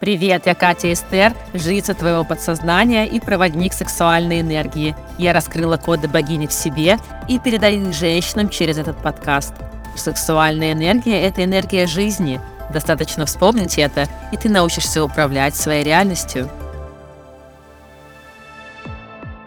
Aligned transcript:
Привет, 0.00 0.46
я 0.46 0.56
Катя 0.56 0.92
Эстер, 0.92 1.32
жрица 1.54 1.94
твоего 1.94 2.24
подсознания 2.24 3.06
и 3.06 3.20
проводник 3.20 3.72
сексуальной 3.72 4.40
энергии. 4.40 4.96
Я 5.18 5.32
раскрыла 5.32 5.76
коды 5.76 6.08
богини 6.08 6.48
в 6.48 6.52
себе 6.52 6.98
и 7.28 7.38
передаю 7.38 7.88
их 7.88 7.94
женщинам 7.94 8.48
через 8.48 8.76
этот 8.76 9.00
подкаст. 9.00 9.54
Сексуальная 9.94 10.72
энергия– 10.72 11.20
это 11.22 11.44
энергия 11.44 11.86
жизни. 11.86 12.40
Достаточно 12.72 13.24
вспомнить 13.24 13.78
это, 13.78 14.08
и 14.32 14.36
ты 14.36 14.48
научишься 14.48 15.04
управлять 15.04 15.54
своей 15.54 15.84
реальностью. 15.84 16.50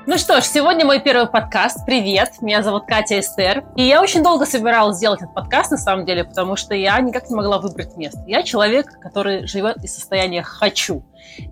Ну 0.10 0.18
что 0.18 0.40
ж, 0.40 0.46
сегодня 0.46 0.86
мой 0.86 1.02
первый 1.02 1.28
подкаст. 1.28 1.86
Привет, 1.86 2.36
меня 2.40 2.64
зовут 2.64 2.86
Катя 2.88 3.20
Эстер. 3.20 3.66
И 3.76 3.84
я 3.84 4.02
очень 4.02 4.24
долго 4.24 4.46
собиралась 4.46 4.96
сделать 4.96 5.22
этот 5.22 5.34
подкаст, 5.34 5.72
на 5.72 5.78
самом 5.78 6.06
деле, 6.06 6.24
потому 6.24 6.56
что 6.56 6.74
я 6.74 6.98
никак 7.02 7.30
не 7.30 7.36
могла 7.36 7.58
выбрать 7.58 7.98
место. 7.98 8.24
Я 8.26 8.42
человек, 8.44 9.02
который 9.02 9.46
живет 9.48 9.84
из 9.84 9.94
состояния 9.94 10.44
«хочу». 10.44 11.04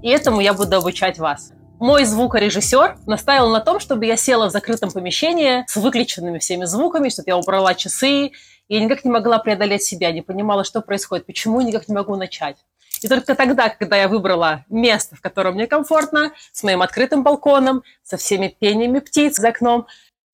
И 0.02 0.08
этому 0.08 0.40
я 0.40 0.54
буду 0.54 0.78
обучать 0.78 1.20
вас. 1.20 1.52
Мой 1.82 2.06
звукорежиссер 2.06 3.00
настаивал 3.06 3.50
на 3.50 3.60
том, 3.60 3.82
чтобы 3.82 4.06
я 4.06 4.16
села 4.16 4.48
в 4.48 4.52
закрытом 4.52 4.90
помещении 4.90 5.66
с 5.68 5.76
выключенными 5.76 6.40
всеми 6.40 6.64
звуками, 6.64 7.10
чтобы 7.10 7.26
я 7.28 7.36
убрала 7.36 7.74
часы. 7.74 8.32
Я 8.70 8.80
никак 8.80 9.04
не 9.04 9.12
могла 9.12 9.38
преодолеть 9.40 9.84
себя, 9.84 10.14
не 10.14 10.22
понимала, 10.22 10.64
что 10.64 10.80
происходит, 10.80 11.26
почему 11.26 11.60
никак 11.60 11.90
не 11.90 11.94
могу 11.94 12.16
начать. 12.16 12.56
И 13.04 13.08
только 13.08 13.36
тогда, 13.36 13.70
когда 13.70 13.98
я 13.98 14.08
выбрала 14.08 14.66
место, 14.70 15.16
в 15.16 15.22
котором 15.22 15.56
мне 15.56 15.68
комфортно, 15.68 16.32
с 16.52 16.64
моим 16.64 16.82
открытым 16.82 17.24
балконом, 17.24 17.84
со 18.04 18.18
всеми 18.18 18.48
пениями 18.48 19.00
птиц 19.00 19.38
за 19.38 19.50
окном, 19.50 19.88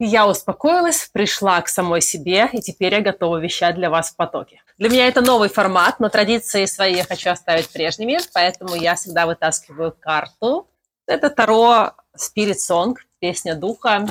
я 0.03 0.27
успокоилась, 0.27 1.09
пришла 1.13 1.61
к 1.61 1.67
самой 1.67 2.01
себе, 2.01 2.49
и 2.53 2.59
теперь 2.59 2.95
я 2.95 3.01
готова 3.01 3.37
вещать 3.37 3.75
для 3.75 3.91
вас 3.91 4.09
в 4.09 4.15
потоке. 4.15 4.61
Для 4.79 4.89
меня 4.89 5.07
это 5.07 5.21
новый 5.21 5.47
формат, 5.47 5.99
но 5.99 6.09
традиции 6.09 6.65
свои 6.65 6.95
я 6.95 7.03
хочу 7.03 7.29
оставить 7.29 7.69
прежними, 7.69 8.17
поэтому 8.33 8.73
я 8.73 8.95
всегда 8.95 9.27
вытаскиваю 9.27 9.95
карту. 9.99 10.67
Это 11.05 11.29
Таро 11.29 11.91
Spirit 12.17 12.55
Song, 12.55 12.95
песня 13.19 13.53
духа. 13.53 14.07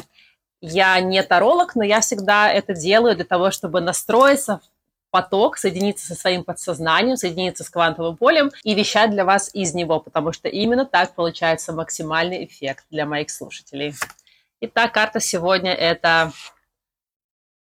Я 0.60 1.00
не 1.00 1.22
таролог, 1.24 1.74
но 1.74 1.82
я 1.82 2.00
всегда 2.00 2.52
это 2.52 2.72
делаю 2.72 3.16
для 3.16 3.24
того, 3.24 3.50
чтобы 3.50 3.80
настроиться 3.80 4.60
поток, 5.10 5.58
соединиться 5.58 6.06
со 6.06 6.14
своим 6.14 6.44
подсознанием, 6.44 7.16
соединиться 7.16 7.64
с 7.64 7.70
квантовым 7.70 8.16
полем 8.16 8.50
и 8.62 8.74
вещать 8.74 9.10
для 9.10 9.24
вас 9.24 9.50
из 9.54 9.74
него, 9.74 10.00
потому 10.00 10.32
что 10.32 10.48
именно 10.48 10.84
так 10.84 11.14
получается 11.14 11.72
максимальный 11.72 12.44
эффект 12.44 12.84
для 12.90 13.06
моих 13.06 13.30
слушателей. 13.30 13.94
Итак, 14.60 14.92
карта 14.92 15.20
сегодня– 15.20 15.72
это 15.74 16.32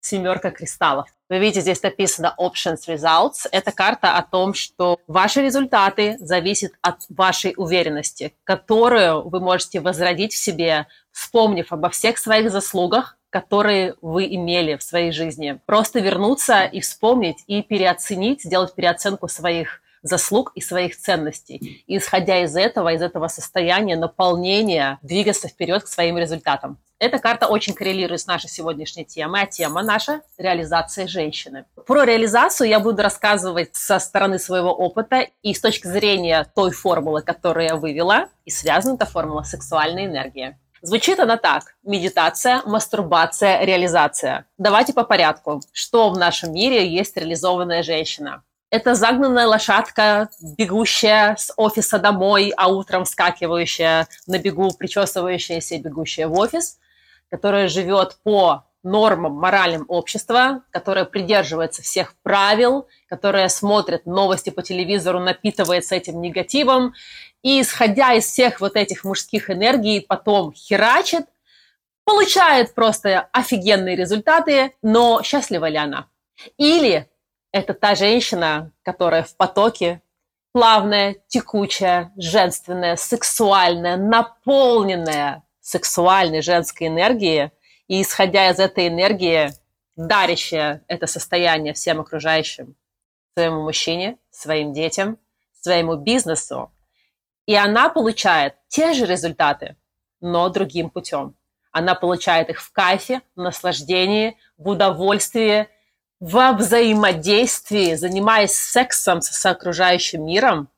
семерка 0.02 0.52
кристаллов. 0.52 1.08
Вы 1.30 1.40
видите, 1.40 1.62
здесь 1.62 1.82
написано 1.82 2.36
Options 2.38 2.88
Results. 2.88 3.48
Это 3.52 3.72
карта 3.72 4.18
о 4.18 4.22
том, 4.22 4.54
что 4.54 5.00
ваши 5.08 5.42
результаты 5.42 6.18
зависят 6.20 6.74
от 6.82 6.98
вашей 7.10 7.54
уверенности, 7.58 8.36
которую 8.44 9.28
вы 9.30 9.40
можете 9.40 9.80
возродить 9.80 10.34
в 10.34 10.38
себе, 10.38 10.88
вспомнив 11.12 11.72
обо 11.72 11.90
всех 11.90 12.18
своих 12.18 12.52
заслугах, 12.52 13.18
которые 13.34 13.96
вы 14.04 14.28
имели 14.28 14.76
в 14.76 14.84
своей 14.84 15.12
жизни. 15.12 15.60
Просто 15.66 16.00
вернуться 16.00 16.66
и 16.66 16.82
вспомнить, 16.82 17.44
и 17.48 17.64
переоценить, 17.64 18.44
сделать 18.44 18.76
переоценку 18.76 19.28
своих 19.28 19.82
заслуг 20.04 20.52
и 20.54 20.62
своих 20.62 20.96
ценностей. 20.96 21.84
И 21.88 21.98
исходя 21.98 22.44
из 22.44 22.56
этого, 22.56 22.94
из 22.94 23.02
этого 23.02 23.28
состояния 23.30 23.96
наполнения, 23.96 25.00
двигаться 25.02 25.48
вперед 25.48 25.84
к 25.84 25.88
своим 25.88 26.20
результатам. 26.20 26.78
Эта 27.00 27.18
карта 27.18 27.48
очень 27.48 27.74
коррелирует 27.74 28.22
с 28.22 28.28
нашей 28.28 28.50
сегодняшней 28.50 29.04
темой, 29.04 29.42
а 29.42 29.46
тема 29.48 29.82
наша– 29.82 30.22
реализация 30.38 31.08
женщины. 31.08 31.66
Про 31.88 32.04
реализацию 32.04 32.70
я 32.70 32.80
буду 32.80 33.02
рассказывать 33.02 33.76
со 33.76 33.98
стороны 33.98 34.38
своего 34.38 34.72
опыта 34.72 35.26
и 35.42 35.56
с 35.56 35.60
точки 35.60 35.88
зрения 35.88 36.46
той 36.56 36.72
формулы, 36.72 37.24
которую 37.24 37.66
я 37.66 37.76
вывела, 37.78 38.30
и 38.46 38.52
связана 38.52 38.94
эта 38.94 39.06
формула 39.06 39.42
сексуальной 39.42 40.06
энергии. 40.06 40.56
Звучит 40.84 41.18
она 41.22 41.38
так. 41.38 41.76
Медитация, 41.84 42.62
мастурбация, 42.66 43.64
реализация. 43.64 44.46
Давайте 44.58 44.92
по 44.92 45.06
порядку. 45.06 45.62
Что 45.72 46.10
в 46.10 46.18
нашем 46.18 46.54
мире 46.54 46.86
есть 46.86 47.16
реализованная 47.16 47.84
женщина? 47.84 48.44
Это 48.70 48.94
загнанная 48.94 49.48
лошадка, 49.48 50.28
бегущая 50.42 51.38
с 51.38 51.54
офиса 51.56 52.00
домой, 52.00 52.52
а 52.58 52.68
утром 52.68 53.06
вскакивающая 53.06 54.10
на 54.28 54.40
бегу, 54.40 54.72
причесывающаяся 54.78 55.76
и 55.76 55.82
бегущая 55.82 56.28
в 56.28 56.38
офис, 56.38 56.80
которая 57.30 57.70
живет 57.70 58.18
по 58.24 58.66
нормам 58.84 59.36
моральным 59.36 59.86
общества, 59.88 60.64
которая 60.70 61.06
придерживается 61.06 61.82
всех 61.82 62.14
правил, 62.24 62.90
которая 63.08 63.48
смотрит 63.48 64.06
новости 64.06 64.50
по 64.50 64.62
телевизору, 64.62 65.20
напитывается 65.20 65.96
этим 65.96 66.20
негативом 66.20 66.94
и, 67.44 67.62
исходя 67.62 68.14
из 68.14 68.26
всех 68.26 68.62
вот 68.62 68.76
этих 68.76 69.04
мужских 69.04 69.50
энергий, 69.50 70.02
потом 70.02 70.54
херачит, 70.54 71.26
получает 72.06 72.74
просто 72.74 73.30
офигенные 73.32 73.96
результаты, 73.96 74.74
но 74.82 75.22
счастлива 75.22 75.68
ли 75.70 75.78
она? 75.78 76.08
Или 76.58 77.10
это 77.52 77.74
та 77.74 77.96
женщина, 77.96 78.72
которая 78.82 79.24
в 79.24 79.36
потоке, 79.36 80.02
плавная, 80.54 81.18
текучая, 81.28 82.12
женственная, 82.18 82.96
сексуальная, 82.96 83.98
наполненная 83.98 85.44
сексуальной 85.60 86.42
женской 86.42 86.88
энергией, 86.88 87.52
и 87.88 88.02
исходя 88.02 88.50
из 88.50 88.60
этой 88.60 88.88
энергии, 88.88 89.52
дарящая 89.96 90.84
это 90.88 91.08
состояние 91.08 91.74
всем 91.74 92.00
окружающим, 92.00 92.76
своему 93.34 93.64
мужчине, 93.64 94.18
своим 94.32 94.74
детям, 94.74 95.18
своему 95.62 95.96
бизнесу, 95.96 96.73
и 97.46 97.56
она 97.56 97.90
получает 97.90 98.56
те 98.68 98.94
же 98.94 99.06
результаты, 99.06 99.76
но 100.22 100.50
другим 100.50 100.90
путем. 100.90 101.36
Она 101.72 101.96
получает 101.96 102.50
их 102.50 102.62
в 102.62 102.72
кайфе, 102.72 103.22
в 103.36 103.42
наслаждении, 103.42 104.38
в 104.58 104.70
удовольствии, 104.70 105.68
во 106.20 106.54
взаимодействии, 106.54 107.96
занимаясь 107.96 108.54
сексом 108.54 109.22
с 109.22 109.46
окружающим 109.46 110.26
миром, 110.26 110.70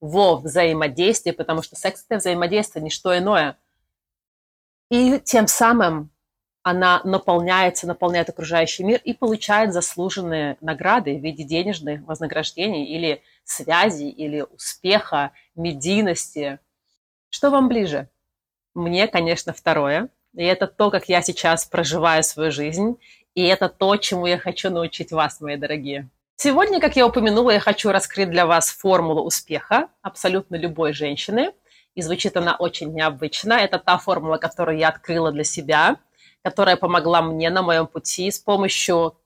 во 0.00 0.36
взаимодействии, 0.36 1.30
потому 1.30 1.62
что 1.62 1.76
секс– 1.76 2.04
это 2.08 2.18
взаимодействие, 2.18 2.82
не 2.82 2.90
что 2.90 3.16
иное. 3.16 3.56
И 4.90 5.18
тем 5.20 5.46
самым 5.46 6.10
она 6.62 7.00
наполняется, 7.04 7.86
наполняет 7.86 8.28
окружающий 8.28 8.84
мир 8.84 9.00
и 9.02 9.14
получает 9.14 9.72
заслуженные 9.72 10.56
награды 10.60 11.16
в 11.16 11.22
виде 11.22 11.42
денежных 11.42 12.02
вознаграждений 12.02 12.84
или 12.84 13.22
связи, 13.44 14.04
или 14.04 14.42
успеха, 14.42 15.32
медийности. 15.56 16.60
Что 17.30 17.50
вам 17.50 17.68
ближе? 17.68 18.08
Мне, 18.74 19.08
конечно, 19.08 19.52
второе. 19.52 20.08
И 20.34 20.44
это 20.44 20.66
то, 20.66 20.90
как 20.90 21.08
я 21.08 21.20
сейчас 21.20 21.66
проживаю 21.66 22.22
свою 22.22 22.52
жизнь. 22.52 22.96
И 23.34 23.44
это 23.44 23.68
то, 23.68 23.96
чему 23.96 24.26
я 24.26 24.38
хочу 24.38 24.70
научить 24.70 25.10
вас, 25.10 25.40
мои 25.40 25.56
дорогие. 25.56 26.08
Сегодня, 26.36 26.80
как 26.80 26.96
я 26.96 27.06
упомянула, 27.06 27.50
я 27.50 27.60
хочу 27.60 27.90
раскрыть 27.90 28.30
для 28.30 28.46
вас 28.46 28.70
формулу 28.70 29.22
успеха 29.22 29.88
абсолютно 30.00 30.56
любой 30.56 30.92
женщины. 30.92 31.52
И 31.94 32.02
звучит 32.02 32.36
она 32.36 32.54
очень 32.56 32.92
необычно. 32.94 33.54
Это 33.54 33.78
та 33.78 33.98
формула, 33.98 34.36
которую 34.36 34.78
я 34.78 34.88
открыла 34.88 35.32
для 35.32 35.44
себя– 35.44 35.96
которая 36.42 36.76
помогла 36.76 37.22
мне 37.22 37.50
на 37.50 37.62
моем 37.62 37.86
пути, 37.86 38.30
с 38.30 38.38
помощью 38.38 39.16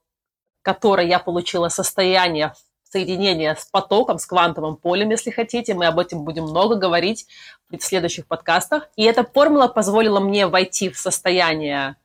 которой 0.63 1.09
я 1.09 1.19
получила 1.19 1.69
состояние 1.69 2.53
соединения 2.83 3.55
с 3.55 3.67
потоком, 3.67 4.19
с 4.19 4.27
квантовым 4.27 4.77
полем, 4.77 5.11
если 5.11 5.31
хотите. 5.31 5.75
Мы 5.75 5.87
об 5.87 5.99
этом 5.99 6.25
будем 6.25 6.45
много 6.45 6.77
говорить 6.77 7.27
в 7.69 7.79
следующих 7.81 8.27
подкастах. 8.27 8.89
И 8.97 9.05
эта 9.05 9.25
формула 9.25 9.69
позволила 9.69 10.21
мне 10.21 10.47
войти 10.47 10.89
в 10.89 10.99
состояние 10.99 11.97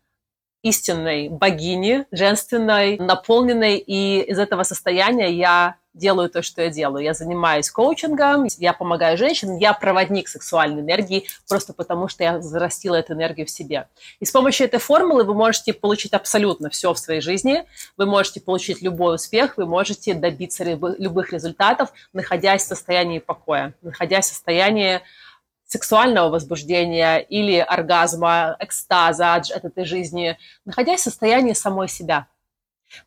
истинной 0.64 1.30
богини, 1.30 2.06
женственной, 2.12 2.98
наполненной, 2.98 3.78
и 3.78 4.22
из 4.22 4.38
этого 4.38 4.64
состояния 4.64 5.32
я 5.32 5.76
делаю 5.94 6.29
то, 6.29 6.41
что 6.41 6.62
я 6.62 6.69
делаю. 6.69 7.03
Я 7.03 7.13
занимаюсь 7.13 7.69
коучингом, 7.69 8.47
я 8.57 8.74
помогаю 8.74 9.18
женщинам, 9.18 9.57
я 9.57 9.73
проводник 9.73 10.28
сексуальной 10.28 10.82
энергии, 10.82 11.28
просто 11.47 11.73
потому 11.73 12.08
что 12.08 12.23
я 12.23 12.38
взрастила 12.38 12.96
эту 12.96 13.14
энергию 13.14 13.46
в 13.46 13.49
себе. 13.49 13.88
И 14.20 14.26
с 14.26 14.32
помощью 14.32 14.67
этой 14.67 14.79
формулы 14.79 15.23
вы 15.23 15.34
можете 15.34 15.73
получить 15.73 16.14
абсолютно 16.14 16.70
все 16.70 16.93
в 16.93 16.99
своей 16.99 17.22
жизни, 17.22 17.66
вы 17.97 18.05
можете 18.05 18.40
получить 18.40 18.82
любой 18.82 19.16
успех, 19.16 19.58
вы 19.58 19.66
можете 19.66 20.14
добиться 20.14 20.64
любых 20.64 21.34
результатов, 21.34 21.91
находясь 22.14 22.64
в 22.64 22.67
состоянии 22.67 23.20
покоя, 23.20 23.73
находясь 23.82 24.26
в 24.26 24.29
состоянии 24.29 25.02
сексуального 25.66 26.29
возбуждения 26.29 27.20
или 27.20 27.58
оргазма, 27.58 28.58
экстаза 28.59 29.35
от 29.35 29.49
этой 29.49 29.85
жизни, 29.85 30.37
находясь 30.66 31.02
в 31.02 31.03
состоянии 31.03 31.53
самой 31.53 31.87
себя– 31.87 32.28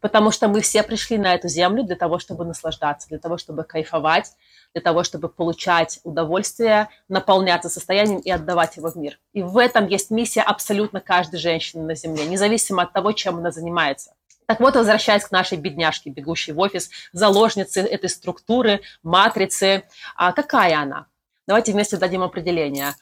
Потому 0.00 0.30
что 0.30 0.48
мы 0.48 0.60
все 0.60 0.82
пришли 0.82 1.18
на 1.18 1.34
эту 1.34 1.48
землю 1.48 1.84
для 1.84 1.96
того, 1.96 2.18
чтобы 2.18 2.44
наслаждаться, 2.44 3.08
для 3.08 3.18
того, 3.18 3.38
чтобы 3.38 3.64
кайфовать, 3.64 4.32
для 4.72 4.82
того, 4.82 5.04
чтобы 5.04 5.28
получать 5.28 6.00
удовольствие, 6.04 6.88
наполняться 7.08 7.68
состоянием 7.68 8.20
и 8.20 8.30
отдавать 8.30 8.76
его 8.76 8.90
в 8.90 8.96
мир. 8.96 9.18
И 9.32 9.42
в 9.42 9.58
этом 9.58 9.86
есть 9.86 10.10
миссия 10.10 10.42
абсолютно 10.42 11.00
каждой 11.00 11.38
женщины 11.38 11.84
на 11.84 11.94
земле, 11.94 12.26
независимо 12.26 12.82
от 12.82 12.92
того, 12.92 13.12
чем 13.12 13.38
она 13.38 13.50
занимается. 13.50 14.14
Так 14.46 14.60
вот, 14.60 14.74
возвращаясь 14.76 15.24
к 15.24 15.30
нашей 15.30 15.56
бедняжке, 15.56 16.10
бегущей 16.10 16.52
в 16.52 16.58
офис, 16.58 16.90
заложнице 17.12 17.80
этой 17.80 18.10
структуры, 18.10 18.82
матрицы, 19.02 19.84
а 20.16 20.32
какая 20.32 20.78
она? 20.80 21.06
Давайте 21.46 21.72
вместе 21.72 21.96
дадим 21.96 22.22
определение. 22.22 22.94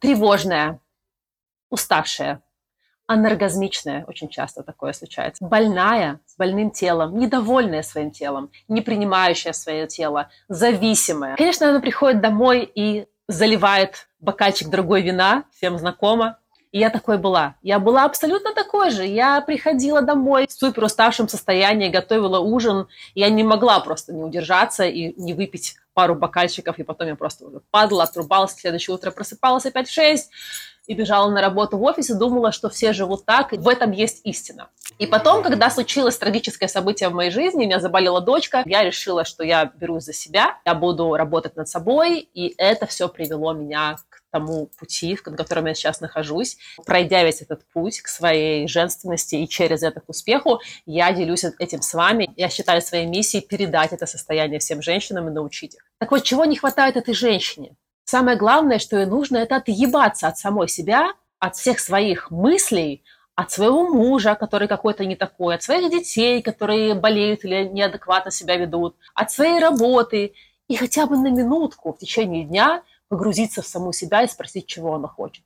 Тревожная, 0.00 0.80
уставшая, 1.70 2.42
анаргазмичная, 3.10 4.04
очень 4.06 4.28
часто 4.28 4.62
такое 4.62 4.92
случается, 4.92 5.44
больная, 5.44 6.20
с 6.26 6.36
больным 6.36 6.70
телом, 6.70 7.18
недовольная 7.18 7.82
своим 7.82 8.12
телом, 8.12 8.52
не 8.68 8.82
принимающая 8.82 9.52
свое 9.52 9.88
тело, 9.88 10.30
зависимая. 10.48 11.34
Конечно, 11.34 11.68
она 11.68 11.80
приходит 11.80 12.20
домой 12.20 12.70
и 12.72 13.06
заливает 13.26 14.06
бокальчик 14.20 14.68
другой 14.68 15.02
вина, 15.02 15.42
всем 15.52 15.76
знакомо, 15.76 16.38
и 16.70 16.78
я 16.78 16.88
такой 16.88 17.18
была. 17.18 17.56
Я 17.62 17.80
была 17.80 18.04
абсолютно 18.04 18.54
такой 18.54 18.90
же. 18.90 19.04
Я 19.04 19.40
приходила 19.40 20.02
домой 20.02 20.46
в 20.46 20.52
супер 20.52 20.84
уставшем 20.84 21.28
состоянии, 21.28 21.88
готовила 21.88 22.38
ужин. 22.38 22.86
Я 23.16 23.28
не 23.28 23.42
могла 23.42 23.80
просто 23.80 24.12
не 24.12 24.22
удержаться 24.22 24.84
и 24.84 25.20
не 25.20 25.34
выпить 25.34 25.74
пару 25.94 26.14
бокальчиков, 26.14 26.78
и 26.78 26.84
потом 26.84 27.08
я 27.08 27.16
просто 27.16 27.44
уже 27.44 27.60
падала, 27.72 28.04
отрубалась, 28.04 28.54
следующее 28.54 28.94
утро 28.94 29.10
просыпалась 29.10 29.66
опять 29.66 29.88
в 29.88 29.92
6, 29.92 30.30
и 30.90 30.94
бежала 30.94 31.30
на 31.30 31.40
работу 31.40 31.78
в 31.78 31.84
офис 31.84 32.10
и 32.10 32.14
думала, 32.14 32.50
что 32.50 32.68
все 32.68 32.92
живут 32.92 33.24
так, 33.24 33.52
и 33.52 33.58
в 33.58 33.68
этом 33.68 33.92
есть 33.92 34.22
истина. 34.24 34.70
И 34.98 35.06
потом, 35.06 35.44
когда 35.44 35.70
случилось 35.70 36.18
трагическое 36.18 36.68
событие 36.68 37.08
в 37.08 37.14
моей 37.14 37.30
жизни, 37.30 37.58
у 37.58 37.66
меня 37.66 37.78
заболела 37.78 38.20
дочка, 38.20 38.64
я 38.66 38.82
решила, 38.82 39.24
что 39.24 39.44
я 39.44 39.66
берусь 39.66 40.02
за 40.02 40.12
себя, 40.12 40.58
я 40.66 40.74
буду 40.74 41.14
работать 41.14 41.54
над 41.54 41.68
собой, 41.68 42.28
и 42.34 42.54
это 42.58 42.86
все 42.86 43.08
привело 43.08 43.52
меня 43.52 43.98
к 44.08 44.20
тому 44.32 44.66
пути, 44.80 45.16
на 45.26 45.36
котором 45.36 45.66
я 45.66 45.74
сейчас 45.74 46.00
нахожусь. 46.00 46.56
Пройдя 46.84 47.22
весь 47.22 47.40
этот 47.40 47.64
путь 47.72 48.00
к 48.00 48.08
своей 48.08 48.66
женственности 48.66 49.36
и 49.36 49.48
через 49.48 49.84
это 49.84 50.00
к 50.00 50.08
успеху, 50.08 50.60
я 50.86 51.12
делюсь 51.12 51.44
этим 51.60 51.82
с 51.82 51.94
вами. 51.94 52.30
Я 52.34 52.48
считаю 52.48 52.82
своей 52.82 53.06
миссией 53.06 53.46
передать 53.46 53.92
это 53.92 54.06
состояние 54.06 54.58
всем 54.58 54.82
женщинам 54.82 55.28
и 55.28 55.30
научить 55.30 55.76
их. 55.76 55.82
Так 55.98 56.10
вот, 56.10 56.24
чего 56.24 56.44
не 56.46 56.56
хватает 56.56 56.96
этой 56.96 57.14
женщине? 57.14 57.76
Самое 58.10 58.36
главное, 58.36 58.80
что 58.80 58.96
ей 58.96 59.06
нужно, 59.06 59.36
это 59.36 59.54
отъебаться 59.54 60.26
от 60.26 60.36
самой 60.36 60.66
себя, 60.66 61.12
от 61.38 61.54
всех 61.54 61.78
своих 61.78 62.32
мыслей, 62.32 63.04
от 63.36 63.52
своего 63.52 63.88
мужа, 63.88 64.34
который 64.34 64.66
какой-то 64.66 65.04
не 65.04 65.14
такой, 65.14 65.54
от 65.54 65.62
своих 65.62 65.92
детей, 65.92 66.42
которые 66.42 66.94
болеют 66.94 67.44
или 67.44 67.68
неадекватно 67.68 68.32
себя 68.32 68.56
ведут, 68.56 68.96
от 69.14 69.30
своей 69.30 69.60
работы, 69.60 70.34
и 70.66 70.74
хотя 70.74 71.06
бы 71.06 71.16
на 71.16 71.28
минутку 71.28 71.92
в 71.92 71.98
течение 71.98 72.42
дня 72.42 72.82
погрузиться 73.06 73.62
в 73.62 73.66
саму 73.68 73.92
себя 73.92 74.24
и 74.24 74.26
спросить, 74.26 74.66
чего 74.66 74.94
она 74.94 75.06
хочет. 75.06 75.44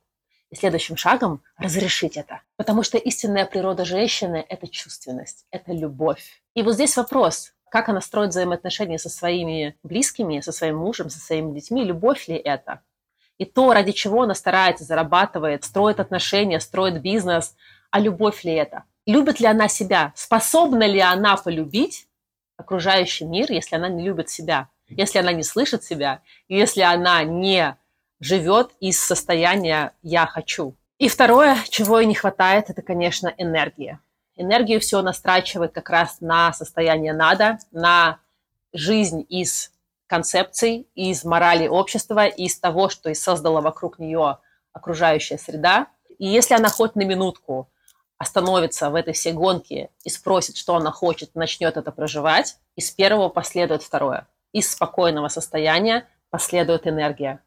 И 0.49 0.55
следующим 0.55 0.97
шагом 0.97 1.43
разрешить 1.59 2.17
это. 2.17 2.41
Потому 2.57 2.81
что 2.81 2.97
истинная 2.97 3.45
природа 3.45 3.85
женщины– 3.85 4.43
это 4.49 4.67
чувственность, 4.67 5.45
это 5.51 5.71
любовь. 5.71 6.41
И 6.55 6.63
вот 6.63 6.73
здесь 6.73 6.97
вопрос, 6.97 7.53
как 7.69 7.89
она 7.89 8.01
строит 8.01 8.29
взаимоотношения 8.29 8.97
со 8.97 9.09
своими 9.09 9.75
близкими, 9.83 10.39
со 10.39 10.51
своим 10.51 10.77
мужем, 10.77 11.09
со 11.09 11.19
своими 11.19 11.53
детьми, 11.53 11.83
любовь 11.83 12.27
ли 12.27 12.35
это? 12.35 12.81
И 13.37 13.45
то, 13.45 13.73
ради 13.73 13.91
чего 13.91 14.23
она 14.23 14.33
старается, 14.33 14.85
зарабатывает, 14.85 15.65
строит 15.65 15.99
отношения, 15.99 16.59
строит 16.59 17.01
бизнес, 17.01 17.55
а 17.91 17.99
любовь 17.99 18.43
ли 18.43 18.53
это? 18.53 18.83
Любит 19.05 19.39
ли 19.39 19.47
она 19.47 19.67
себя? 19.67 20.13
Способна 20.15 20.85
ли 20.85 20.99
она 20.99 21.35
полюбить 21.35 22.07
окружающий 22.57 23.25
мир, 23.25 23.51
если 23.51 23.75
она 23.75 23.89
не 23.89 24.03
любит 24.03 24.29
себя? 24.29 24.69
Если 24.87 25.19
она 25.19 25.33
не 25.33 25.43
слышит 25.43 25.83
себя, 25.83 26.21
если 26.47 26.81
она 26.81 27.23
не 27.23 27.75
живет 28.19 28.71
из 28.79 28.99
состояния 28.99 29.91
«я 30.01 30.25
хочу». 30.25 30.75
И 30.97 31.09
второе, 31.09 31.57
чего 31.69 31.99
ей 31.99 32.05
не 32.05 32.15
хватает, 32.15 32.69
это, 32.69 32.81
конечно, 32.81 33.33
энергия 33.37 33.99
энергию 34.35 34.79
все 34.79 35.01
настрачивает 35.01 35.73
как 35.73 35.89
раз 35.89 36.17
на 36.21 36.53
состояние 36.53 37.13
надо, 37.13 37.57
на 37.71 38.19
жизнь 38.73 39.25
из 39.29 39.71
концепций, 40.07 40.87
из 40.95 41.23
морали 41.23 41.67
общества, 41.67 42.27
из 42.27 42.59
того, 42.59 42.89
что 42.89 43.09
и 43.09 43.13
создала 43.13 43.61
вокруг 43.61 43.99
нее 43.99 44.39
окружающая 44.73 45.37
среда. 45.37 45.87
И 46.19 46.27
если 46.27 46.53
она 46.53 46.69
хоть 46.69 46.95
на 46.95 47.03
минутку 47.03 47.69
остановится 48.17 48.89
в 48.89 48.95
этой 48.95 49.13
всей 49.13 49.33
гонке 49.33 49.89
и 50.03 50.09
спросит, 50.09 50.57
что 50.57 50.75
она 50.75 50.91
хочет, 50.91 51.35
начнет 51.35 51.77
это 51.77 51.91
проживать, 51.91 52.57
из 52.75 52.91
первого 52.91 53.29
последует 53.29 53.83
второе. 53.83 54.27
Из 54.51 54.71
спокойного 54.71 55.27
состояния 55.27 56.07
последует 56.29 56.87
энергия 56.87 57.41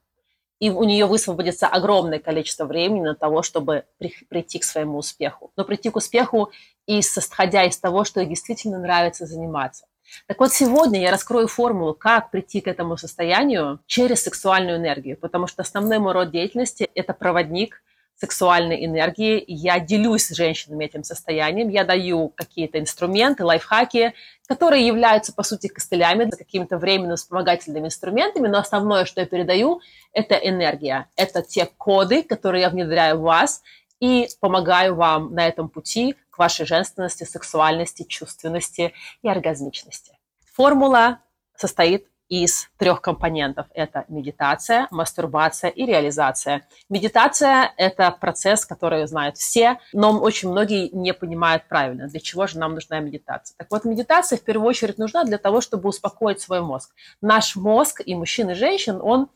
и 0.60 0.70
у 0.70 0.84
нее 0.84 1.06
высвободится 1.06 1.66
огромное 1.66 2.18
количество 2.18 2.64
времени 2.64 3.02
на 3.02 3.14
того, 3.14 3.42
чтобы 3.42 3.84
при, 3.98 4.12
прийти 4.28 4.58
к 4.58 4.64
своему 4.64 4.98
успеху. 4.98 5.52
Но 5.56 5.64
прийти 5.64 5.90
к 5.90 5.96
успеху, 5.96 6.50
исходя 6.86 7.64
из 7.64 7.78
того, 7.78 8.04
что 8.04 8.20
ей 8.20 8.28
действительно 8.28 8.78
нравится 8.78 9.26
заниматься. 9.26 9.86
Так 10.26 10.40
вот, 10.40 10.52
сегодня 10.52 11.00
я 11.00 11.10
раскрою 11.10 11.48
формулу, 11.48 11.94
как 11.94 12.30
прийти 12.30 12.60
к 12.60 12.66
этому 12.66 12.96
состоянию 12.96 13.80
через 13.86 14.22
сексуальную 14.22 14.78
энергию, 14.78 15.16
потому 15.16 15.46
что 15.46 15.62
основной 15.62 15.98
мой 15.98 16.12
род 16.12 16.30
деятельности– 16.30 16.88
это 16.94 17.12
проводник 17.12 17.82
сексуальной 18.20 18.84
энергии. 18.84 19.42
Я 19.46 19.78
делюсь 19.78 20.26
с 20.26 20.34
женщинами 20.34 20.84
этим 20.84 21.04
состоянием, 21.04 21.68
я 21.68 21.84
даю 21.84 22.28
какие-то 22.30 22.80
инструменты, 22.80 23.44
лайфхаки, 23.44 24.12
которые 24.48 24.86
являются, 24.86 25.32
по 25.32 25.42
сути, 25.42 25.68
костылями, 25.68 26.28
какими-то 26.28 26.78
временными 26.78 27.16
вспомогательными 27.16 27.86
инструментами, 27.86 28.48
но 28.48 28.58
основное, 28.58 29.04
что 29.04 29.20
я 29.20 29.26
передаю, 29.26 29.80
это 30.12 30.34
энергия. 30.34 31.06
Это 31.16 31.42
те 31.42 31.66
коды, 31.66 32.22
которые 32.22 32.62
я 32.62 32.70
внедряю 32.70 33.18
в 33.18 33.22
вас 33.22 33.62
и 34.00 34.28
помогаю 34.40 34.94
вам 34.94 35.34
на 35.34 35.46
этом 35.46 35.68
пути 35.68 36.16
к 36.30 36.38
вашей 36.38 36.66
женственности, 36.66 37.24
сексуальности, 37.24 38.02
чувственности 38.02 38.94
и 39.22 39.28
оргазмичности. 39.28 40.18
Формула 40.52 41.20
состоит 41.56 42.06
из 42.28 42.68
трех 42.76 43.00
компонентов. 43.00 43.66
Это 43.74 44.04
медитация, 44.08 44.86
мастурбация 44.90 45.70
и 45.70 45.86
реализация. 45.86 46.66
Медитация– 46.88 47.72
это 47.76 48.10
процесс, 48.10 48.66
который 48.66 49.06
знают 49.06 49.36
все, 49.36 49.78
но 49.92 50.18
очень 50.18 50.50
многие 50.50 50.88
не 50.88 51.14
понимают 51.14 51.64
правильно, 51.68 52.08
для 52.08 52.20
чего 52.20 52.46
же 52.46 52.58
нам 52.58 52.74
нужна 52.74 53.00
медитация. 53.00 53.56
Так 53.56 53.68
вот, 53.70 53.84
медитация 53.84 54.38
в 54.38 54.42
первую 54.42 54.68
очередь 54.68 54.98
нужна 54.98 55.24
для 55.24 55.38
того, 55.38 55.60
чтобы 55.60 55.88
успокоить 55.88 56.40
свой 56.40 56.60
мозг. 56.60 56.94
Наш 57.20 57.56
мозг 57.56 58.00
и 58.04 58.14
мужчин, 58.14 58.50
и 58.50 58.54
женщин, 58.54 59.00
он 59.02 59.28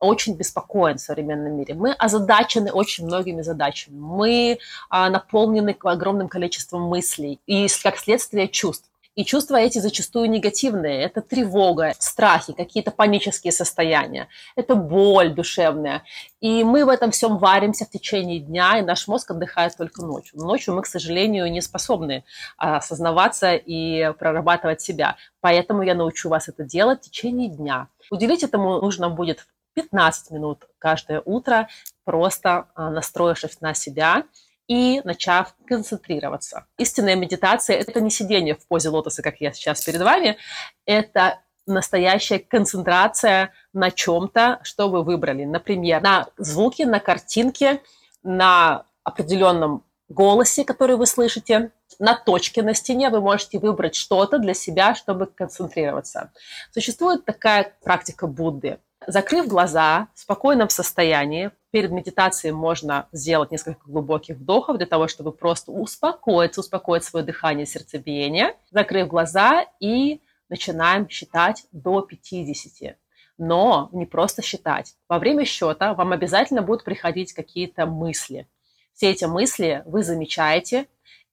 очень 0.00 0.34
беспокоен 0.34 0.96
в 0.96 1.00
современном 1.00 1.56
мире. 1.56 1.74
Мы 1.74 1.92
озадачены 1.92 2.72
очень 2.72 3.04
многими 3.04 3.42
задачами. 3.42 3.96
Мы 3.96 4.58
а, 4.88 5.10
наполнены 5.10 5.76
огромным 5.82 6.28
количеством 6.28 6.82
мыслей 6.82 7.38
и, 7.46 7.68
как 7.82 7.98
следствие, 7.98 8.48
чувств. 8.48 8.89
И 9.20 9.24
чувства 9.26 9.56
эти 9.56 9.80
зачастую 9.80 10.30
негативные. 10.30 11.02
Это 11.02 11.20
тревога, 11.20 11.92
страхи, 11.98 12.54
какие-то 12.54 12.90
панические 12.90 13.52
состояния. 13.52 14.28
Это 14.56 14.74
боль 14.74 15.34
душевная. 15.34 16.04
И 16.40 16.64
мы 16.64 16.86
в 16.86 16.88
этом 16.88 17.10
всем 17.10 17.36
варимся 17.36 17.84
в 17.84 17.90
течение 17.90 18.38
дня, 18.38 18.78
и 18.78 18.82
наш 18.82 19.06
мозг 19.08 19.32
отдыхает 19.32 19.76
только 19.76 20.00
ночью. 20.00 20.38
Ночью 20.40 20.74
мы, 20.74 20.80
к 20.80 20.86
сожалению, 20.86 21.52
не 21.52 21.60
способны 21.60 22.24
осознаваться 22.56 23.52
и 23.56 24.10
прорабатывать 24.18 24.80
себя. 24.80 25.16
Поэтому 25.42 25.82
я 25.82 25.94
научу 25.94 26.30
вас 26.30 26.48
это 26.48 26.64
делать 26.64 27.00
в 27.00 27.10
течение 27.10 27.50
дня. 27.50 27.88
Уделить 28.10 28.42
этому 28.42 28.80
нужно 28.80 29.10
будет 29.10 29.46
15 29.74 30.30
минут 30.30 30.66
каждое 30.78 31.20
утро, 31.26 31.68
просто 32.04 32.68
настроившись 32.74 33.60
на 33.60 33.74
себя– 33.74 34.24
и 34.70 35.02
начав 35.02 35.56
концентрироваться. 35.66 36.64
Истинная 36.78 37.16
медитация– 37.16 37.76
это 37.80 38.00
не 38.00 38.08
сидение 38.08 38.54
в 38.54 38.64
позе 38.68 38.88
лотоса, 38.88 39.20
как 39.20 39.40
я 39.40 39.52
сейчас 39.52 39.82
перед 39.82 40.00
вами, 40.00 40.38
это 40.86 41.40
настоящая 41.66 42.38
концентрация 42.38 43.52
на 43.72 43.90
чем-то, 43.90 44.60
что 44.62 44.88
вы 44.88 45.02
выбрали. 45.02 45.44
Например, 45.44 46.00
на 46.00 46.28
звуке, 46.36 46.86
на 46.86 47.00
картинке, 47.00 47.82
на 48.22 48.84
определенном 49.02 49.82
голосе, 50.08 50.64
который 50.64 50.94
вы 50.94 51.06
слышите, 51.06 51.72
на 51.98 52.14
точке 52.14 52.62
на 52.62 52.72
стене 52.72 53.10
вы 53.10 53.20
можете 53.20 53.58
выбрать 53.58 53.96
что-то 53.96 54.38
для 54.38 54.54
себя, 54.54 54.94
чтобы 54.94 55.26
концентрироваться. 55.26 56.30
Существует 56.72 57.24
такая 57.24 57.74
практика 57.82 58.28
Будды. 58.28 58.78
Закрыв 59.06 59.46
глаза 59.46 60.08
в 60.14 60.20
спокойном 60.20 60.68
состоянии, 60.68 61.50
перед 61.70 61.90
медитацией 61.90 62.52
можно 62.52 63.08
сделать 63.12 63.50
несколько 63.50 63.88
глубоких 63.88 64.36
вдохов 64.36 64.76
для 64.76 64.86
того, 64.86 65.08
чтобы 65.08 65.32
просто 65.32 65.72
успокоиться, 65.72 66.60
успокоить 66.60 67.04
свое 67.04 67.24
дыхание, 67.24 67.64
сердцебиение. 67.64 68.56
Закрыв 68.70 69.08
глаза 69.08 69.64
и 69.80 70.20
начинаем 70.50 71.08
считать 71.08 71.66
до 71.72 72.02
50. 72.02 72.98
Но 73.38 73.88
не 73.92 74.04
просто 74.04 74.42
считать. 74.42 74.94
Во 75.08 75.18
время 75.18 75.46
счета 75.46 75.94
вам 75.94 76.12
обязательно 76.12 76.60
будут 76.60 76.84
приходить 76.84 77.32
какие-то 77.32 77.86
мысли. 77.86 78.46
Все 78.92 79.10
эти 79.10 79.24
мысли 79.24 79.82
вы 79.86 80.02
замечаете 80.02 80.86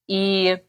и 0.08 0.60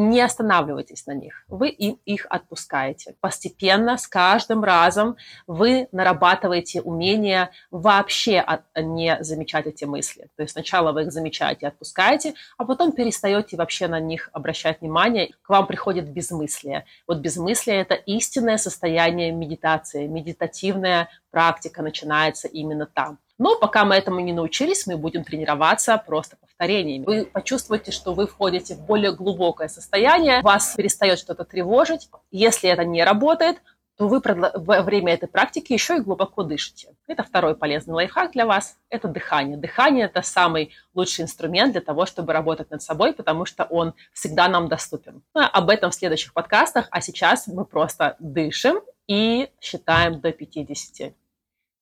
не 0.00 0.20
останавливайтесь 0.20 1.06
на 1.06 1.12
них, 1.12 1.44
вы 1.48 1.68
им 1.68 1.98
их 2.04 2.26
отпускаете. 2.30 3.14
Постепенно, 3.20 3.96
с 3.96 4.06
каждым 4.08 4.64
разом 4.64 5.16
вы 5.46 5.88
нарабатываете 5.92 6.80
умение 6.80 7.50
вообще 7.70 8.44
не 8.76 9.22
замечать 9.22 9.66
эти 9.66 9.84
мысли. 9.84 10.28
То 10.36 10.42
есть 10.42 10.52
сначала 10.52 10.92
вы 10.92 11.02
их 11.02 11.12
замечаете, 11.12 11.68
отпускаете, 11.68 12.34
а 12.56 12.64
потом 12.64 12.92
перестаете 12.92 13.56
вообще 13.56 13.88
на 13.88 14.00
них 14.00 14.30
обращать 14.32 14.80
внимание. 14.80 15.32
К 15.42 15.50
вам 15.50 15.66
приходит 15.66 16.08
безмыслие. 16.08 16.84
Вот 17.06 17.18
безмыслие– 17.18 17.80
это 17.82 17.94
истинное 17.94 18.56
состояние 18.56 19.32
медитации. 19.32 20.06
Медитативная 20.06 21.08
практика 21.30 21.82
начинается 21.82 22.48
именно 22.48 22.86
там. 22.86 23.18
Но 23.40 23.58
пока 23.58 23.86
мы 23.86 23.94
этому 23.94 24.20
не 24.20 24.34
научились, 24.34 24.86
мы 24.86 24.98
будем 24.98 25.24
тренироваться 25.24 25.96
просто 25.96 26.36
повторениями. 26.36 27.06
Вы 27.06 27.24
почувствуете, 27.24 27.90
что 27.90 28.12
вы 28.12 28.26
входите 28.26 28.74
в 28.74 28.84
более 28.84 29.12
глубокое 29.12 29.68
состояние, 29.68 30.42
вас 30.42 30.74
перестает 30.76 31.18
что-то 31.18 31.44
тревожить. 31.44 32.10
Если 32.30 32.68
это 32.68 32.84
не 32.84 33.02
работает, 33.02 33.62
то 33.96 34.08
вы 34.08 34.20
во 34.22 34.82
время 34.82 35.14
этой 35.14 35.26
практики 35.26 35.72
еще 35.72 35.96
и 35.96 36.00
глубоко 36.00 36.42
дышите. 36.42 36.94
Это 37.06 37.22
второй 37.22 37.56
полезный 37.56 37.94
лайфхак 37.94 38.32
для 38.32 38.44
вас– 38.44 38.76
это 38.90 39.08
дыхание. 39.08 39.56
Дыхание– 39.56 40.04
это 40.12 40.20
самый 40.20 40.72
лучший 40.92 41.22
инструмент 41.22 41.72
для 41.72 41.80
того, 41.80 42.04
чтобы 42.04 42.34
работать 42.34 42.70
над 42.70 42.82
собой, 42.82 43.14
потому 43.14 43.46
что 43.46 43.64
он 43.64 43.94
всегда 44.12 44.48
нам 44.48 44.68
доступен. 44.68 45.22
Об 45.32 45.70
этом 45.70 45.92
в 45.92 45.94
следующих 45.94 46.34
подкастах, 46.34 46.88
а 46.90 47.00
сейчас 47.00 47.46
мы 47.46 47.64
просто 47.64 48.16
дышим 48.18 48.82
и 49.06 49.48
считаем 49.62 50.20
до 50.20 50.30
50 50.30 51.14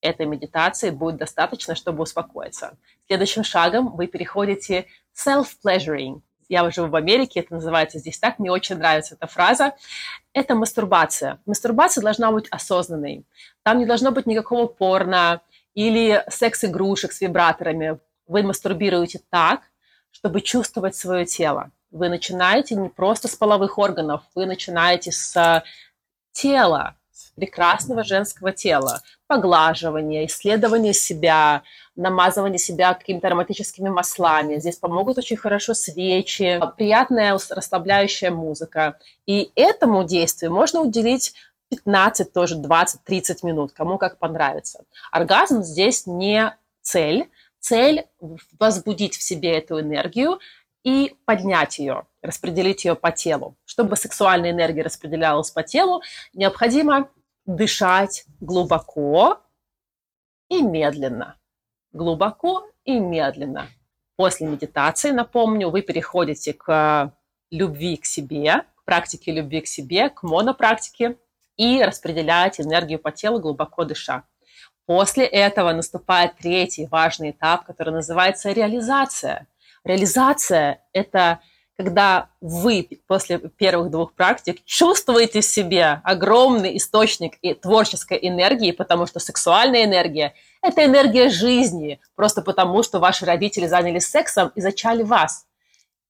этой 0.00 0.26
медитации 0.26 0.90
будет 0.90 1.17
достаточно, 1.17 1.75
чтобы 1.75 2.02
успокоиться. 2.02 2.76
Следующим 3.07 3.45
шагом 3.45 3.97
вы 3.97 4.07
переходите 4.07 4.87
self-pleasuring. 5.14 6.21
Я 6.49 6.71
живу 6.71 6.88
в 6.88 6.97
Америке, 6.97 7.40
это 7.40 7.55
называется 7.55 7.99
здесь 7.99 8.19
так, 8.19 8.38
мне 8.38 8.50
очень 8.50 8.76
нравится 8.76 9.17
эта 9.17 9.26
фраза. 9.26 9.75
Это 10.33 10.55
мастурбация. 10.55 11.40
Мастурбация 11.45 12.02
должна 12.02 12.33
быть 12.33 12.49
осознанной. 12.50 13.26
Там 13.62 13.78
не 13.78 13.87
должно 13.87 14.12
быть 14.12 14.26
никакого 14.26 14.67
порно 14.67 15.43
или 15.75 16.25
секс-игрушек 16.28 17.12
с 17.12 17.21
вибраторами. 17.21 17.99
Вы 18.26 18.43
мастурбируете 18.43 19.21
так, 19.31 19.62
чтобы 20.11 20.40
чувствовать 20.40 20.97
свое 20.97 21.26
тело. 21.26 21.71
Вы 21.90 22.09
начинаете 22.09 22.75
не 22.75 22.88
просто 22.88 23.28
с 23.28 23.37
половых 23.37 23.78
органов, 23.78 24.23
вы 24.35 24.47
начинаете 24.47 25.12
с 25.12 25.62
тела, 26.33 26.97
прекрасного 27.37 28.04
женского 28.04 28.52
тела. 28.52 29.02
Поглаживание, 29.26 30.26
исследование 30.26 30.92
себя, 30.92 31.62
намазывание 31.96 32.58
себя 32.58 32.94
какими-то 32.94 33.26
ароматическими 33.28 33.88
маслами. 33.88 34.58
Здесь 34.58 34.76
помогут 34.76 35.18
очень 35.18 35.37
хорошо 35.37 35.75
свечи, 35.75 36.60
приятная 36.76 37.38
расслабляющая 37.50 38.30
музыка. 38.30 38.98
И 39.26 39.50
этому 39.54 40.04
действию 40.04 40.52
можно 40.52 40.80
уделить 40.80 41.34
15, 41.70 42.32
тоже 42.32 42.56
20, 42.56 43.04
30 43.04 43.42
минут, 43.42 43.72
кому 43.72 43.98
как 43.98 44.18
понравится. 44.18 44.84
Оргазм 45.12 45.62
здесь 45.62 46.06
не 46.06 46.56
цель. 46.82 47.28
Цель– 47.60 48.06
возбудить 48.58 49.16
в 49.16 49.22
себе 49.22 49.58
эту 49.58 49.80
энергию 49.80 50.38
и 50.85 51.16
поднять 51.25 51.78
ее, 51.78 52.06
распределить 52.23 52.85
ее 52.85 52.94
по 52.94 53.11
телу. 53.11 53.56
Чтобы 53.64 53.97
сексуальная 53.97 54.50
энергия 54.50 54.82
распределялась 54.82 55.50
по 55.50 55.62
телу, 55.62 56.02
необходимо 56.32 57.08
дышать 57.47 58.25
глубоко 58.40 59.40
и 60.49 60.62
медленно. 60.62 61.37
Глубоко 61.92 62.68
и 62.85 62.99
медленно. 62.99 63.68
После 64.16 64.47
медитации, 64.47 65.11
напомню, 65.11 65.70
вы 65.70 65.82
переходите 65.82 66.52
к 66.52 67.14
любви 67.50 67.97
к 67.97 68.04
себе, 68.04 68.64
к 68.76 68.85
практике 68.85 69.32
любви 69.32 69.61
к 69.61 69.66
себе, 69.66 70.11
к 70.11 70.23
монопрактике 70.23 71.16
и 71.56 71.82
распределяете 71.82 72.62
энергию 72.62 72.99
по 72.99 73.12
телу, 73.12 73.40
глубоко 73.40 73.85
дыша. 73.85 74.25
После 74.87 75.26
этого 75.26 75.73
наступает 75.73 76.37
третий 76.37 76.87
важный 76.87 77.30
этап, 77.30 77.66
который 77.66 77.92
называется 77.92 78.52
реализация. 78.52 79.47
Реализация– 79.85 80.82
это 80.92 81.40
когда 81.76 82.30
вы 82.40 82.88
после 83.06 83.38
первых 83.38 83.90
двух 83.90 84.12
практик 84.12 84.64
чувствуете 84.64 85.40
в 85.40 85.44
себе 85.44 86.00
огромный 86.02 86.76
источник 86.76 87.35
и 87.40 87.54
творческой 87.54 88.18
энергии, 88.20 88.73
потому 88.73 89.06
что 89.06 89.20
сексуальная 89.20 89.85
энергия– 89.85 90.35
это 90.62 90.85
энергия 90.85 91.30
жизни, 91.30 92.00
просто 92.16 92.42
потому 92.42 92.82
что 92.82 92.99
ваши 92.99 93.25
родители 93.25 93.66
занялись 93.68 94.08
сексом 94.08 94.50
и 94.56 94.61
зачали 94.61 95.04
вас. 95.04 95.47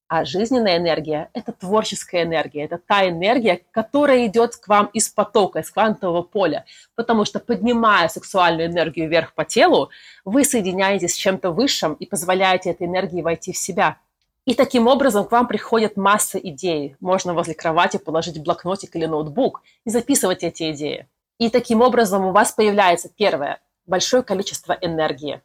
А 0.09 0.25
жизненная 0.25 0.79
энергия– 0.79 1.29
это 1.35 1.53
творческая 1.53 2.23
энергия, 2.23 2.65
это 2.65 2.79
та 2.79 3.07
энергия, 3.09 3.61
которая 3.71 4.27
идет 4.27 4.57
к 4.57 4.67
вам 4.67 4.87
из 4.95 5.09
потока, 5.11 5.61
из 5.61 5.71
квантового 5.71 6.23
поля. 6.23 6.65
Потому 6.95 7.27
что 7.27 7.39
поднимая 7.41 8.09
сексуальную 8.09 8.69
энергию 8.69 9.09
вверх 9.09 9.35
по 9.35 9.45
телу, 9.45 9.91
вы 10.25 10.45
соединяетесь 10.45 11.13
с 11.13 11.17
чем-то 11.17 11.51
высшим 11.51 11.93
и 11.93 12.07
позволяете 12.07 12.71
этой 12.71 12.87
энергии 12.87 13.23
войти 13.23 13.53
в 13.53 13.59
себя– 13.59 13.99
и 14.49 14.55
таким 14.55 14.87
образом 14.87 15.27
к 15.27 15.33
вам 15.33 15.47
приходит 15.47 15.99
масса 15.99 16.39
идей. 16.39 16.97
Можно 17.01 17.35
возле 17.35 17.53
кровати 17.53 17.99
положить 17.99 18.43
блокнотик 18.43 18.97
или 18.97 19.05
ноутбук 19.05 19.61
и 19.85 19.91
записывать 19.91 20.43
эти 20.43 20.71
идеи. 20.73 21.07
И 21.37 21.51
таким 21.51 21.83
образом 21.83 22.25
у 22.25 22.33
вас 22.33 22.53
появляется, 22.53 23.11
первое, 23.15 23.61
большое 23.85 24.23
количество 24.23 24.73
энергии. 24.73 25.43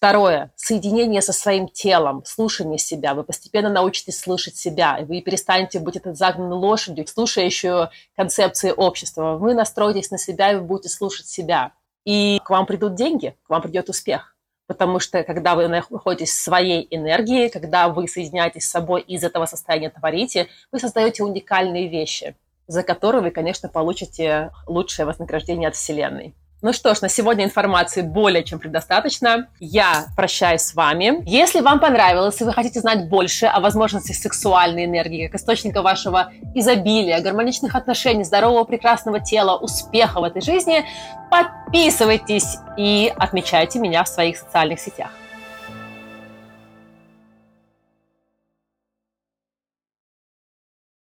Второе, 0.00 0.50
соединение 0.56 1.20
со 1.20 1.34
своим 1.34 1.68
телом, 1.68 2.24
слушание 2.24 2.78
себя. 2.78 3.12
Вы 3.12 3.22
постепенно 3.22 3.68
научитесь 3.68 4.18
слышать 4.18 4.56
себя, 4.56 4.96
и 4.96 5.04
вы 5.04 5.20
перестанете 5.20 5.78
быть 5.78 5.96
этой 5.96 6.14
загнанной 6.14 6.56
лошадью, 6.56 7.06
слушающую 7.06 7.90
концепции 8.16 8.72
общества. 8.74 9.36
Вы 9.36 9.52
настроитесь 9.52 10.10
на 10.10 10.16
себя, 10.16 10.52
и 10.52 10.54
вы 10.54 10.62
будете 10.62 10.88
слушать 10.88 11.26
себя. 11.26 11.74
И 12.06 12.40
к 12.42 12.48
вам 12.48 12.64
придут 12.64 12.94
деньги, 12.94 13.36
к 13.42 13.50
вам 13.50 13.60
придет 13.60 13.90
успех 13.90 14.34
потому 14.66 15.00
что 15.00 15.24
когда 15.24 15.56
вы 15.56 15.66
находитесь 15.66 16.30
в 16.30 16.42
своей 16.44 16.86
энергии, 16.92 17.48
когда 17.48 17.88
вы 17.88 18.06
соединяетесь 18.06 18.66
с 18.66 18.70
собой 18.70 19.00
из 19.00 19.24
этого 19.24 19.46
состояния 19.46 19.90
творите, 19.90 20.46
вы 20.70 20.78
создаете 20.78 21.24
уникальные 21.24 21.88
вещи, 21.88 22.36
за 22.68 22.84
которые 22.84 23.20
вы, 23.20 23.32
конечно, 23.32 23.68
получите 23.68 24.52
лучшее 24.68 25.06
вознаграждение 25.06 25.68
от 25.68 25.74
Вселенной. 25.74 26.36
Ну 26.62 26.74
что 26.74 26.94
ж, 26.94 27.00
на 27.00 27.08
сегодня 27.08 27.46
информации 27.46 28.02
более 28.02 28.44
чем 28.44 28.58
предостаточно. 28.58 29.48
Я 29.60 30.08
прощаюсь 30.14 30.60
с 30.60 30.74
вами. 30.74 31.22
Если 31.24 31.60
вам 31.60 31.80
понравилось 31.80 32.38
и 32.40 32.44
вы 32.44 32.52
хотите 32.52 32.80
знать 32.80 33.08
больше 33.08 33.46
о 33.46 33.60
возможностях 33.60 34.14
сексуальной 34.14 34.84
энергии 34.84 35.28
как 35.28 35.40
источника 35.40 35.80
вашего 35.80 36.30
изобилия, 36.54 37.22
гармоничных 37.22 37.74
отношений, 37.74 38.24
здорового 38.24 38.64
прекрасного 38.64 39.20
тела, 39.20 39.56
успеха 39.56 40.20
в 40.20 40.24
этой 40.24 40.42
жизни, 40.42 40.84
подписывайтесь 41.30 42.58
и 42.76 43.10
отмечайте 43.16 43.78
меня 43.78 44.04
в 44.04 44.08
своих 44.08 44.36
социальных 44.36 44.80
сетях. 44.80 45.10